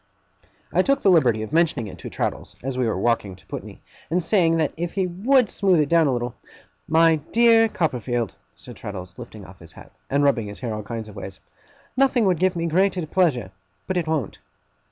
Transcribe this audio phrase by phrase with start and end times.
[0.73, 3.81] I took the liberty of mentioning it to Traddles, as we were walking to Putney;
[4.09, 6.33] and saying that if he WOULD smooth it down a little
[6.87, 11.07] 'My dear Copperfield,' said Traddles, lifting off his hat, and rubbing his hair all kinds
[11.07, 11.39] of ways,
[11.95, 13.51] 'nothing would give me greater pleasure.
[13.85, 14.39] But it won't.